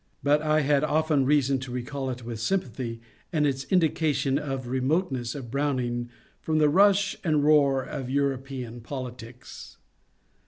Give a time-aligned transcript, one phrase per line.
[0.23, 3.01] But I had often reason to recall it with sympathy,
[3.31, 6.09] and its indication of the remoteness of Browning
[6.41, 9.77] from the rush and roar of Euro pean politics.